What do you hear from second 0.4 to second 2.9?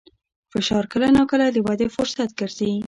فشار کله ناکله د ودې فرصت ګرځي.